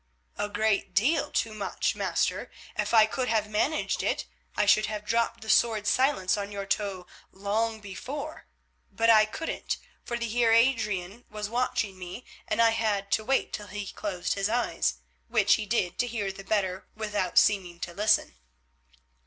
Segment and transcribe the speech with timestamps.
[0.39, 2.49] "A great deal too much, master.
[2.75, 4.25] If I could have managed it
[4.57, 8.47] I should have dropped the sword Silence on your toe long before.
[8.91, 13.53] But I couldn't, for the Heer Adrian was watching me, and I had to wait
[13.53, 14.95] till he closed his eyes,
[15.27, 18.37] which he did to hear the better without seeming to listen."